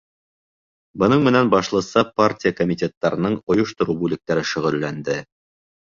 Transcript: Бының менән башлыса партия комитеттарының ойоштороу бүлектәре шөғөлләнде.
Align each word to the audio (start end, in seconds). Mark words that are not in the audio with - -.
Бының 1.03 1.21
менән 1.27 1.51
башлыса 1.55 2.03
партия 2.23 2.55
комитеттарының 2.63 3.39
ойоштороу 3.55 4.01
бүлектәре 4.05 4.51
шөғөлләнде. 4.55 5.23